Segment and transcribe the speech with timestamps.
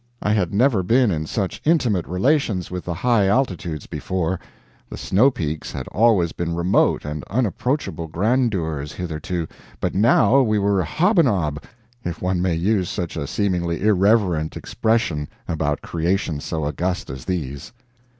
[0.19, 4.39] I had never been in such intimate relations with the high altitudes before;
[4.89, 9.47] the snow peaks had always been remote and unapproachable grandeurs, hitherto,
[9.79, 11.61] but now we were hob a nob
[12.03, 17.71] if one may use such a seemingly irreverent expression about creations so august as these.